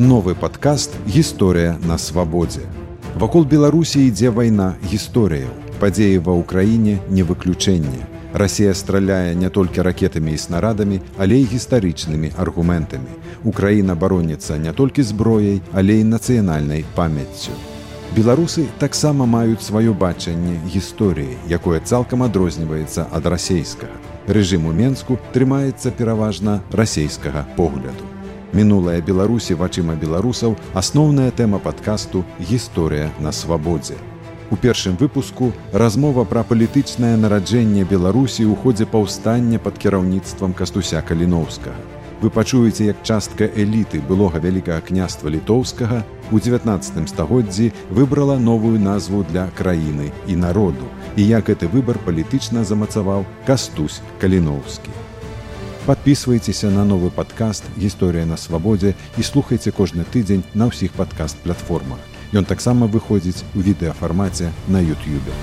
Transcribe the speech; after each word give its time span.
новы 0.00 0.34
падкаст 0.34 0.94
гісторыя 1.06 1.76
на 1.84 1.98
свабодзе. 1.98 2.64
Вакол 3.20 3.44
Беларусі 3.44 4.00
ідзе 4.08 4.30
вайна 4.32 4.72
гісторыяў. 4.80 5.52
Падзеі 5.76 6.24
ва 6.24 6.32
ўкраіне 6.40 6.96
не 7.12 7.20
выключэнне. 7.20 8.08
Расія 8.32 8.72
страляе 8.72 9.34
не 9.36 9.50
толькі 9.52 9.84
ракетамі 9.84 10.32
і 10.32 10.40
снарадамі, 10.40 11.00
але 11.18 11.40
і 11.44 11.48
гістарычнымі 11.52 12.32
аргументамі. 12.40 13.12
Украіна 13.44 13.94
бароніцца 13.94 14.56
не 14.56 14.72
толькі 14.72 15.04
зброяй, 15.04 15.60
але 15.72 16.00
і 16.00 16.08
нацыянальнай 16.08 16.84
памяццю. 16.96 17.52
Беларусы 18.16 18.64
таксама 18.78 19.26
маюць 19.26 19.60
сваё 19.60 19.92
бачанне 19.92 20.56
гісторыі, 20.64 21.36
якое 21.48 21.80
цалкам 21.84 22.24
адрозніваецца 22.24 23.04
ад 23.12 23.26
расейскага. 23.26 23.92
Рэжым 24.32 24.64
у 24.64 24.72
Менску 24.72 25.18
трымаецца 25.36 25.92
пераважна 25.92 26.62
расейскага 26.72 27.44
погляду. 27.56 28.19
Мінулая 28.52 29.00
Беларусі 29.00 29.54
вачыма 29.54 29.94
беларусаў 29.94 30.56
асноўная 30.74 31.30
тэма 31.30 31.60
падкасту 31.62 32.24
гісторыя 32.40 33.10
на 33.20 33.32
свабодзе. 33.32 33.94
У 34.50 34.56
першым 34.56 34.98
выпуску 34.98 35.52
размова 35.72 36.24
пра 36.26 36.42
палітычнае 36.42 37.14
нараджэнне 37.22 37.86
Беларусі 37.86 38.42
ў 38.50 38.58
ходзе 38.64 38.90
паўстання 38.90 39.62
пад 39.62 39.78
кіраўніцтвам 39.78 40.52
кастуся 40.58 41.02
каліноўскага 41.06 42.00
вы 42.20 42.28
пачуеце 42.30 42.84
як 42.84 43.02
частка 43.02 43.48
эліты 43.48 44.00
былога 44.04 44.40
вялікага 44.44 44.84
княства 44.84 45.32
літоўскага 45.32 46.02
у 46.30 46.38
19 46.38 47.08
стагоддзі 47.08 47.72
выбрала 47.90 48.36
новую 48.38 48.78
назву 48.78 49.24
для 49.24 49.48
краіны 49.56 50.12
і 50.28 50.36
народу. 50.36 50.84
І 51.16 51.26
як 51.26 51.48
гэты 51.48 51.68
выбар 51.72 51.98
палітычна 52.04 52.64
замацаваў 52.64 53.24
кастусь 53.46 54.02
каліноўскі 54.20 55.09
подписывайтеся 55.86 56.70
на 56.70 56.84
новы 56.84 57.10
падкаст 57.10 57.64
гісторыя 57.78 58.26
на 58.26 58.36
свабодзе 58.36 58.94
і 59.18 59.22
слухайце 59.22 59.72
кожны 59.72 60.04
тыдзень 60.04 60.44
на 60.54 60.68
ўсіх 60.70 60.92
падкаст 60.98 61.40
платформах 61.46 61.98
ён 62.32 62.44
таксама 62.44 62.86
выходзіць 62.86 63.42
у 63.54 63.64
відэафармаце 63.64 64.52
на 64.68 64.84
ютюбе 64.84 65.34